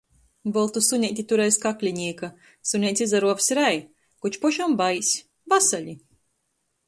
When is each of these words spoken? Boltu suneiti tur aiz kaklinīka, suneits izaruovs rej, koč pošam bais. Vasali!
Boltu 0.53 0.81
suneiti 0.85 1.25
tur 1.31 1.41
aiz 1.43 1.57
kaklinīka, 1.65 2.29
suneits 2.71 3.05
izaruovs 3.05 3.51
rej, 3.59 3.77
koč 4.25 4.41
pošam 4.47 4.75
bais. 4.81 5.11
Vasali! 5.55 5.97